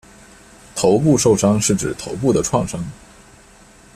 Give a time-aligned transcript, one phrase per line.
[0.75, 2.83] 头部受伤是指头部的创伤。